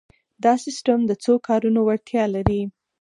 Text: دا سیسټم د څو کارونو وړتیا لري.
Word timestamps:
دا 0.43 0.53
سیسټم 0.63 0.99
د 1.07 1.11
څو 1.23 1.33
کارونو 1.47 1.79
وړتیا 1.83 2.23
لري. 2.35 2.61